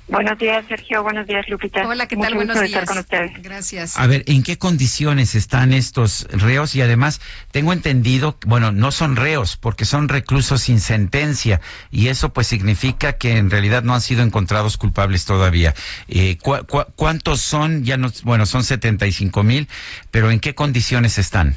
Buenos 0.08 0.38
días, 0.38 0.64
Sergio. 0.68 1.02
Buenos 1.02 1.26
días, 1.26 1.48
Lupita. 1.48 1.86
Hola, 1.86 2.06
¿qué 2.06 2.16
tal? 2.16 2.34
Buenos 2.34 2.60
días. 2.60 2.84
con 2.84 2.98
ustedes. 2.98 3.42
Gracias. 3.42 3.98
A 3.98 4.06
ver, 4.06 4.22
¿en 4.26 4.44
qué 4.44 4.56
condiciones 4.56 5.34
están 5.34 5.72
estos 5.72 6.28
reos? 6.30 6.76
Y 6.76 6.82
además, 6.82 7.20
tengo 7.50 7.72
entendido, 7.72 8.38
bueno, 8.46 8.70
no 8.70 8.92
son 8.92 9.16
reos 9.16 9.56
porque 9.56 9.84
son 9.84 10.08
reclusos 10.08 10.62
sin 10.62 10.78
sentencia 10.78 11.60
y 11.90 12.06
eso 12.06 12.32
pues 12.32 12.46
significa 12.46 13.14
que 13.14 13.36
en 13.36 13.50
realidad 13.50 13.82
no 13.82 13.94
han 13.94 14.00
sido 14.00 14.22
encontrados 14.22 14.76
culpables 14.76 15.24
todavía. 15.24 15.74
Eh, 16.06 16.38
cuántos 16.94 17.40
son? 17.40 17.82
Ya 17.82 17.96
no, 17.96 18.12
bueno, 18.22 18.46
son 18.46 18.62
75 18.62 19.42
mil, 19.42 19.68
pero 20.12 20.30
¿en 20.30 20.38
qué 20.38 20.54
condiciones 20.54 21.18
están? 21.18 21.56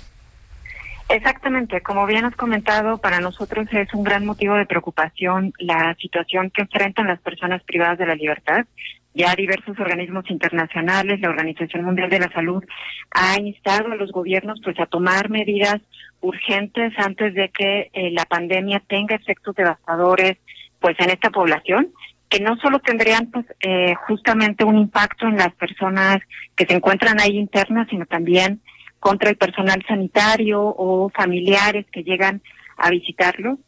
Exactamente, 1.09 1.81
como 1.81 2.05
bien 2.05 2.25
has 2.25 2.35
comentado, 2.35 2.99
para 2.99 3.19
nosotros 3.19 3.67
es 3.71 3.91
un 3.95 4.03
gran 4.03 4.27
motivo 4.27 4.53
de 4.53 4.67
preocupación 4.67 5.53
la 5.57 5.95
situación 5.99 6.51
que 6.51 6.61
enfrentan 6.61 7.07
las 7.07 7.19
personas 7.19 7.63
privadas 7.63 7.97
de 7.97 8.05
la 8.05 8.13
libertad. 8.13 8.67
Ya 9.15 9.33
diversos 9.33 9.79
organismos 9.79 10.29
internacionales, 10.29 11.19
la 11.19 11.29
Organización 11.29 11.83
Mundial 11.83 12.11
de 12.11 12.19
la 12.19 12.31
Salud, 12.31 12.63
ha 13.09 13.41
instado 13.41 13.91
a 13.91 13.95
los 13.95 14.11
gobiernos 14.11 14.61
pues 14.63 14.79
a 14.79 14.85
tomar 14.85 15.31
medidas 15.31 15.81
urgentes 16.21 16.93
antes 16.97 17.33
de 17.33 17.49
que 17.49 17.89
eh, 17.91 18.11
la 18.11 18.25
pandemia 18.25 18.79
tenga 18.87 19.15
efectos 19.15 19.55
devastadores 19.55 20.37
pues 20.79 20.95
en 20.99 21.09
esta 21.09 21.31
población 21.31 21.91
que 22.29 22.39
no 22.39 22.55
solo 22.57 22.77
tendrían 22.77 23.31
pues 23.31 23.47
eh, 23.61 23.95
justamente 24.07 24.63
un 24.63 24.77
impacto 24.77 25.25
en 25.25 25.37
las 25.37 25.53
personas 25.55 26.19
que 26.55 26.67
se 26.67 26.75
encuentran 26.75 27.19
ahí 27.19 27.35
internas, 27.35 27.87
sino 27.89 28.05
también 28.05 28.61
contra 28.99 29.29
el 29.29 29.37
personal 29.37 29.83
sanitario 29.87 30.61
o 30.61 31.09
familiares 31.09 31.85
que 31.91 32.03
llegan 32.03 32.41
a 32.77 32.89
visitarlos. 32.89 33.59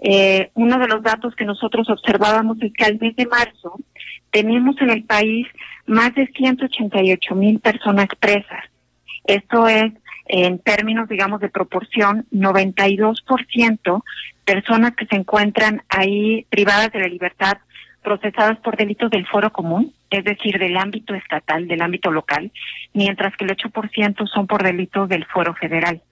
Eh, 0.00 0.50
uno 0.54 0.78
de 0.78 0.86
los 0.86 1.02
datos 1.02 1.34
que 1.34 1.44
nosotros 1.44 1.90
observábamos 1.90 2.58
es 2.62 2.72
que 2.72 2.84
al 2.84 2.98
mes 2.98 3.16
de 3.16 3.26
marzo 3.26 3.78
tenemos 4.30 4.80
en 4.80 4.90
el 4.90 5.04
país 5.04 5.46
más 5.86 6.14
de 6.14 6.26
188 6.28 7.34
mil 7.34 7.58
personas 7.60 8.08
presas. 8.20 8.64
Esto 9.24 9.66
es, 9.66 9.92
en 10.26 10.58
términos, 10.58 11.08
digamos, 11.08 11.40
de 11.40 11.48
proporción, 11.48 12.26
92% 12.32 14.02
personas 14.44 14.94
que 14.96 15.06
se 15.06 15.16
encuentran 15.16 15.82
ahí 15.88 16.46
privadas 16.48 16.92
de 16.92 17.00
la 17.00 17.08
libertad 17.08 17.58
procesadas 18.02 18.58
por 18.60 18.76
delitos 18.76 19.10
del 19.10 19.26
foro 19.26 19.52
común, 19.52 19.92
es 20.10 20.24
decir, 20.24 20.58
del 20.58 20.76
ámbito 20.76 21.14
estatal, 21.14 21.68
del 21.68 21.82
ámbito 21.82 22.10
local, 22.10 22.50
mientras 22.94 23.36
que 23.36 23.44
el 23.44 23.56
8% 23.56 24.26
son 24.26 24.46
por 24.46 24.62
delitos 24.62 25.08
del 25.08 25.24
foro 25.26 25.54
federal. 25.54 26.02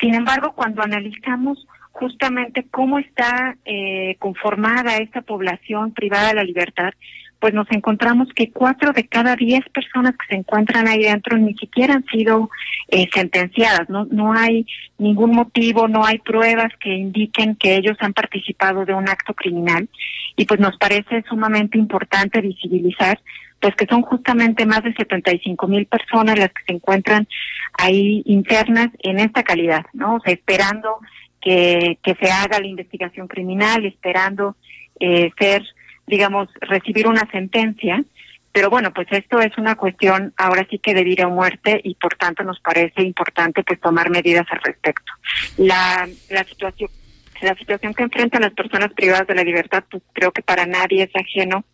Sin 0.00 0.14
embargo, 0.14 0.52
cuando 0.54 0.82
analizamos 0.82 1.66
justamente 1.92 2.66
cómo 2.70 2.98
está 2.98 3.56
eh, 3.64 4.16
conformada 4.18 4.96
esta 4.98 5.22
población 5.22 5.92
privada 5.92 6.28
de 6.28 6.34
la 6.34 6.44
libertad, 6.44 6.92
pues 7.40 7.54
nos 7.54 7.70
encontramos 7.72 8.28
que 8.34 8.50
cuatro 8.50 8.92
de 8.92 9.06
cada 9.08 9.34
diez 9.34 9.62
personas 9.70 10.12
que 10.12 10.26
se 10.28 10.36
encuentran 10.36 10.86
ahí 10.86 11.02
dentro 11.04 11.38
ni 11.38 11.54
siquiera 11.54 11.94
han 11.94 12.04
sido 12.04 12.50
eh, 12.88 13.08
sentenciadas, 13.12 13.88
no, 13.88 14.04
no 14.10 14.34
hay 14.34 14.66
ningún 14.98 15.32
motivo, 15.32 15.88
no 15.88 16.04
hay 16.04 16.18
pruebas 16.18 16.70
que 16.78 16.94
indiquen 16.94 17.56
que 17.56 17.76
ellos 17.76 17.96
han 18.00 18.12
participado 18.12 18.84
de 18.84 18.92
un 18.92 19.08
acto 19.08 19.32
criminal 19.32 19.88
y 20.36 20.44
pues 20.44 20.60
nos 20.60 20.76
parece 20.76 21.24
sumamente 21.28 21.78
importante 21.78 22.40
visibilizar 22.42 23.18
pues 23.58 23.74
que 23.74 23.86
son 23.86 24.02
justamente 24.02 24.64
más 24.64 24.82
de 24.82 24.94
75 24.94 25.68
mil 25.68 25.86
personas 25.86 26.38
las 26.38 26.48
que 26.48 26.62
se 26.66 26.72
encuentran 26.72 27.28
ahí 27.74 28.22
internas 28.24 28.88
en 29.00 29.18
esta 29.18 29.42
calidad, 29.42 29.84
¿no? 29.92 30.16
O 30.16 30.20
sea, 30.20 30.32
esperando 30.32 30.96
que, 31.40 31.98
que 32.02 32.14
se 32.14 32.30
haga 32.30 32.58
la 32.58 32.66
investigación 32.66 33.28
criminal, 33.28 33.84
esperando 33.84 34.56
eh, 34.98 35.30
ser 35.38 35.62
digamos, 36.10 36.48
recibir 36.60 37.06
una 37.06 37.28
sentencia. 37.30 38.04
Pero 38.52 38.68
bueno, 38.68 38.92
pues 38.92 39.06
esto 39.12 39.40
es 39.40 39.56
una 39.58 39.76
cuestión 39.76 40.34
ahora 40.36 40.66
sí 40.68 40.78
que 40.78 40.92
de 40.92 41.04
vida 41.04 41.28
o 41.28 41.30
muerte 41.30 41.80
y 41.84 41.94
por 41.94 42.16
tanto 42.16 42.42
nos 42.42 42.58
parece 42.60 43.02
importante 43.02 43.62
pues 43.62 43.80
tomar 43.80 44.10
medidas 44.10 44.46
al 44.50 44.60
respecto. 44.60 45.12
La, 45.56 46.08
la 46.28 46.44
situación 46.44 46.90
la 47.40 47.54
situación 47.54 47.94
que 47.94 48.02
enfrentan 48.02 48.42
las 48.42 48.52
personas 48.52 48.92
privadas 48.92 49.26
de 49.26 49.34
la 49.34 49.44
libertad, 49.44 49.84
pues 49.90 50.02
creo 50.12 50.30
que 50.30 50.42
para 50.42 50.66
nadie 50.66 51.04
es 51.04 51.16
ajeno, 51.16 51.64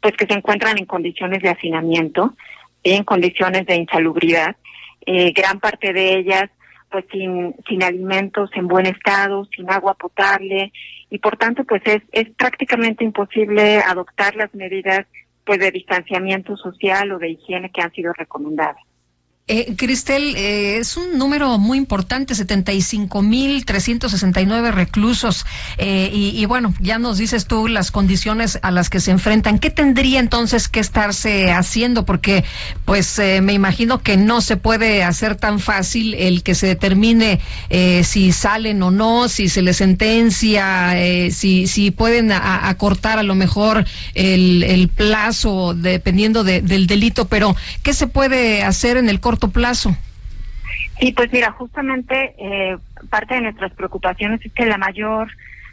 pues 0.00 0.16
que 0.16 0.26
se 0.26 0.34
encuentran 0.34 0.78
en 0.78 0.86
condiciones 0.86 1.42
de 1.42 1.48
hacinamiento, 1.48 2.36
en 2.84 3.02
condiciones 3.02 3.66
de 3.66 3.74
insalubridad, 3.74 4.56
eh, 5.04 5.32
gran 5.32 5.58
parte 5.60 5.92
de 5.92 6.14
ellas 6.18 6.50
pues 6.90 7.04
sin, 7.10 7.54
sin 7.68 7.82
alimentos 7.82 8.50
en 8.54 8.68
buen 8.68 8.86
estado, 8.86 9.44
sin 9.46 9.70
agua 9.70 9.94
potable 9.94 10.72
y 11.10 11.18
por 11.18 11.36
tanto 11.36 11.64
pues 11.64 11.82
es, 11.84 12.02
es 12.12 12.30
prácticamente 12.30 13.04
imposible 13.04 13.78
adoptar 13.78 14.36
las 14.36 14.54
medidas 14.54 15.06
pues 15.44 15.58
de 15.60 15.70
distanciamiento 15.70 16.56
social 16.56 17.12
o 17.12 17.18
de 17.18 17.30
higiene 17.30 17.70
que 17.70 17.80
han 17.80 17.92
sido 17.92 18.12
recomendadas. 18.12 18.85
Eh, 19.48 19.76
Cristel, 19.76 20.34
eh, 20.34 20.78
es 20.78 20.96
un 20.96 21.18
número 21.18 21.56
muy 21.58 21.78
importante, 21.78 22.34
75.369 22.34 24.72
reclusos. 24.72 25.46
Eh, 25.78 26.10
y, 26.12 26.30
y, 26.30 26.44
bueno, 26.46 26.74
ya 26.80 26.98
nos 26.98 27.18
dices 27.18 27.46
tú 27.46 27.68
las 27.68 27.92
condiciones 27.92 28.58
a 28.62 28.72
las 28.72 28.90
que 28.90 28.98
se 28.98 29.12
enfrentan. 29.12 29.60
¿Qué 29.60 29.70
tendría 29.70 30.18
entonces 30.18 30.68
que 30.68 30.80
estarse 30.80 31.52
haciendo? 31.52 32.04
Porque, 32.04 32.44
pues, 32.84 33.20
eh, 33.20 33.40
me 33.40 33.52
imagino 33.52 34.02
que 34.02 34.16
no 34.16 34.40
se 34.40 34.56
puede 34.56 35.04
hacer 35.04 35.36
tan 35.36 35.60
fácil 35.60 36.14
el 36.14 36.42
que 36.42 36.56
se 36.56 36.66
determine 36.66 37.38
eh, 37.70 38.02
si 38.02 38.32
salen 38.32 38.82
o 38.82 38.90
no, 38.90 39.28
si 39.28 39.48
se 39.48 39.62
les 39.62 39.76
sentencia, 39.76 40.96
si, 41.30 41.68
si 41.68 41.92
pueden 41.92 42.32
acortar 42.32 43.20
a, 43.20 43.22
lo 43.22 43.36
mejor 43.36 43.84
el, 44.14 44.90
plazo 44.92 45.72
dependiendo 45.72 46.42
de, 46.42 46.62
del 46.62 46.88
delito. 46.88 47.28
Pero, 47.28 47.54
¿qué 47.84 47.92
se 47.92 48.08
puede 48.08 48.64
hacer 48.64 48.96
en 48.96 49.08
el 49.08 49.20
corto 49.20 49.35
plazo? 49.38 49.96
Sí, 50.98 51.12
pues 51.12 51.30
mira, 51.32 51.52
justamente 51.52 52.34
eh, 52.38 52.76
parte 53.10 53.34
de 53.34 53.42
nuestras 53.42 53.72
preocupaciones 53.72 54.44
es 54.44 54.52
que 54.52 54.66
la 54.66 54.78
mayor 54.78 55.30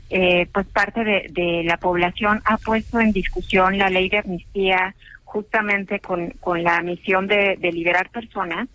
eh, 0.09 0.47
pues 0.53 0.68
parte 0.68 1.03
de, 1.03 1.63
la 1.66 1.78
población 1.78 2.41
ha 2.46 2.57
puesto 2.57 3.00
en 3.00 3.12
discusión 3.13 3.78
la 3.78 3.90
ley 3.90 4.09
de 4.09 4.19
amnistía 4.19 4.96
justamente 5.24 6.00
con, 6.00 6.31
con 6.40 6.62
la 6.63 6.81
misión 6.81 7.28
de, 7.28 7.57
liberar 7.72 8.09
personas. 8.09 8.68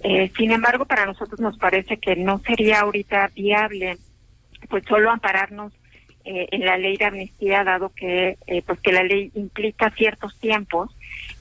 Eh, 0.00 0.30
sin 0.36 0.52
embargo, 0.52 0.84
para 0.84 1.06
nosotros 1.06 1.40
nos 1.40 1.56
parece 1.58 1.96
que 1.96 2.14
no 2.16 2.38
sería 2.40 2.80
ahorita 2.80 3.30
viable 3.34 3.96
pues 4.68 4.84
solo 4.86 5.10
ampararnos 5.10 5.72
en 6.26 6.64
la 6.64 6.78
ley 6.78 6.96
de 6.96 7.04
amnistía, 7.04 7.64
dado 7.64 7.90
que 7.94 8.38
pues 8.66 8.80
que 8.80 8.92
la 8.92 9.02
ley 9.02 9.30
implica 9.34 9.90
ciertos 9.90 10.38
tiempos 10.40 10.90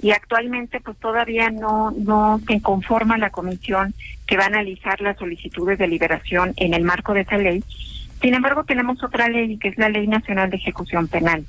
y 0.02 0.12
actualmente 0.12 0.80
pues 0.82 0.98
todavía 0.98 1.50
no 1.50 1.92
no 1.92 2.40
se 2.48 2.62
conforma 2.62 3.18
la 3.18 3.30
comisión 3.30 3.94
que 4.28 4.38
va 4.38 4.44
a 4.44 4.48
analizar 4.48 5.02
las 5.02 5.18
solicitudes 5.18 5.78
de 5.80 5.88
liberación 5.88 6.54
en 6.58 6.74
el 6.74 6.84
marco 6.84 7.14
de 7.14 7.22
esa 7.22 7.38
ley. 7.38 7.64
Sin 8.22 8.34
embargo, 8.34 8.64
tenemos 8.64 9.04
otra 9.04 9.28
ley 9.28 9.58
que 9.58 9.68
es 9.68 9.78
la 9.78 9.90
Ley 9.90 10.08
Nacional 10.08 10.50
de 10.50 10.58
Ejecución 10.58 11.08
Penal. 11.08 11.46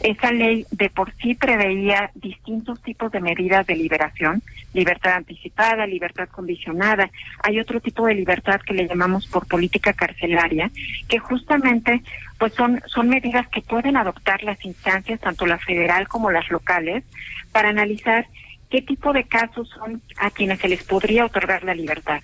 Esa 0.00 0.30
ley 0.30 0.66
de 0.70 0.90
por 0.90 1.12
sí 1.16 1.34
preveía 1.34 2.10
distintos 2.14 2.80
tipos 2.82 3.10
de 3.12 3.20
medidas 3.20 3.66
de 3.66 3.76
liberación, 3.76 4.42
libertad 4.74 5.14
anticipada, 5.14 5.86
libertad 5.86 6.28
condicionada. 6.28 7.10
Hay 7.42 7.58
otro 7.58 7.80
tipo 7.80 8.06
de 8.06 8.14
libertad 8.14 8.60
que 8.60 8.74
le 8.74 8.86
llamamos 8.86 9.26
por 9.26 9.46
política 9.46 9.92
carcelaria, 9.92 10.70
que 11.08 11.18
justamente 11.18 12.02
pues 12.38 12.52
son, 12.54 12.82
son 12.86 13.08
medidas 13.08 13.48
que 13.48 13.62
pueden 13.62 13.96
adoptar 13.96 14.42
las 14.42 14.62
instancias, 14.64 15.20
tanto 15.20 15.46
la 15.46 15.58
federal 15.58 16.08
como 16.08 16.30
las 16.30 16.50
locales, 16.50 17.04
para 17.52 17.70
analizar 17.70 18.26
qué 18.70 18.82
tipo 18.82 19.12
de 19.12 19.24
casos 19.24 19.68
son 19.70 20.02
a 20.18 20.30
quienes 20.30 20.58
se 20.58 20.68
les 20.68 20.82
podría 20.84 21.24
otorgar 21.24 21.64
la 21.64 21.74
libertad. 21.74 22.20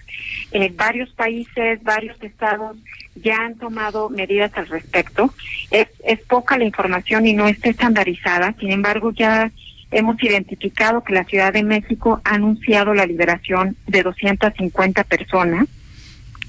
Eh, 0.50 0.72
varios 0.75 1.10
países, 1.12 1.82
varios 1.82 2.20
estados 2.22 2.76
ya 3.14 3.37
han 3.37 3.56
tomado 3.56 4.09
medidas 4.09 4.53
al 4.55 4.69
respecto. 4.69 5.32
Es, 5.70 5.88
es 6.05 6.20
poca 6.20 6.59
la 6.59 6.64
información 6.64 7.26
y 7.26 7.32
no 7.32 7.47
está 7.47 7.70
estandarizada, 7.70 8.55
sin 8.59 8.73
embargo 8.73 9.12
ya 9.12 9.50
hemos 9.91 10.23
identificado 10.23 11.05
que 11.05 11.12
la 11.12 11.25
Ciudad 11.25 11.53
de 11.53 11.62
México 11.62 12.20
ha 12.25 12.35
anunciado 12.35 12.94
la 12.94 13.06
liberación 13.06 13.76
de 13.87 14.03
250 14.03 15.05
personas. 15.05 15.69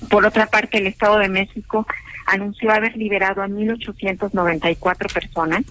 Por 0.10 0.26
otra 0.26 0.48
parte, 0.48 0.78
el 0.78 0.88
Estado 0.88 1.20
de 1.20 1.30
México 1.30 1.86
anunció 2.26 2.72
haber 2.72 2.96
liberado 2.96 3.42
a 3.42 3.48
1.894 3.48 5.14
personas 5.14 5.64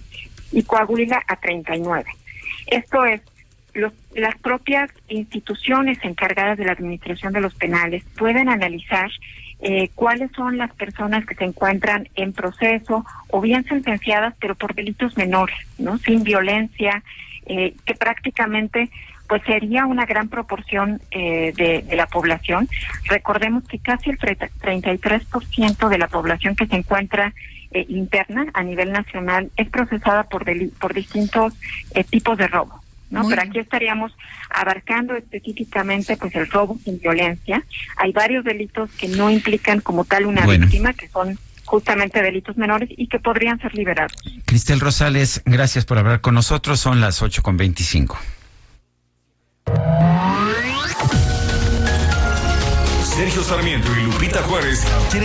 y 0.53 0.63
Coahuila 0.63 1.23
a 1.27 1.37
39. 1.37 2.05
Esto 2.67 3.05
es, 3.07 3.23
las 4.15 4.37
propias 4.39 4.91
instituciones 5.09 5.99
encargadas 6.03 6.59
de 6.59 6.67
la 6.67 6.73
administración 6.73 7.33
de 7.33 7.41
los 7.41 7.55
penales 7.55 8.05
pueden 8.19 8.51
analizar 8.51 9.11
eh, 9.65 9.91
cuáles 9.95 10.33
son 10.33 10.59
las 10.59 10.75
personas 10.75 11.25
que 11.25 11.37
se 11.37 11.45
encuentran 11.45 12.09
en 12.17 12.33
proceso 12.33 13.05
o 13.29 13.41
bien 13.41 13.65
sentenciadas, 13.65 14.35
pero 14.41 14.57
por 14.57 14.75
delitos 14.75 15.17
menores, 15.17 15.57
¿no? 15.79 15.99
Sin 15.99 16.25
violencia, 16.25 17.05
eh, 17.47 17.75
que 17.87 17.95
prácticamente 17.95 18.91
pues 19.29 19.41
sería 19.45 19.87
una 19.87 20.05
gran 20.05 20.29
proporción 20.29 21.01
eh, 21.13 21.53
de, 21.57 21.97
la 21.97 22.07
población. 22.07 22.69
Recordemos 23.05 23.63
que 23.69 23.79
casi 23.79 24.11
el 24.11 24.19
33% 24.19 25.89
de 25.89 25.99
la 25.99 26.09
población 26.09 26.57
que 26.57 26.67
se 26.67 26.77
encuentra 26.77 27.33
interna 27.89 28.49
a 28.53 28.63
nivel 28.63 28.93
nacional 28.93 29.51
es 29.57 29.71
procesada 29.71 30.25
por, 30.25 30.45
por 30.79 30.93
distintos 30.93 31.55
tipos 32.11 32.37
de 32.37 32.49
robo. 32.49 32.82
¿No? 33.13 33.29
Pero 33.29 33.43
aquí 33.43 33.59
estaríamos 33.59 34.13
abarcando 34.51 35.15
específicamente 35.15 36.17
pues 36.17 36.35
el 36.35 36.49
robo 36.51 36.79
sin 36.83 36.99
violencia. 36.99 37.63
Hay 37.97 38.13
varios 38.13 38.45
delitos 38.45 38.91
que 38.93 39.09
no 39.09 39.31
implican 39.31 39.81
como 39.81 40.05
tal 40.05 40.27
una 40.27 40.47
víctima, 40.47 40.93
que 40.95 41.09
son 41.09 41.39
justamente 41.65 42.23
delitos 42.23 42.57
menores 42.57 42.89
y 42.97 43.07
que 43.07 43.19
podrían 43.19 43.61
ser 43.61 43.75
liberados. 43.75 44.17
Cristel 44.47 44.81
Rosales, 44.81 45.43
gracias 45.45 45.85
por 45.85 45.99
hablar 45.99 46.21
con 46.21 46.35
nosotros. 46.35 46.81
Son 46.81 47.01
las 47.01 47.23
8 47.23 47.43
con 47.43 47.57
25. 47.57 48.19
Sergio 53.15 53.43
Sarmiento 53.45 53.89
y 53.97 54.05
Lupita 54.05 54.43
Juárez 54.43 54.81
quieren 55.11 55.21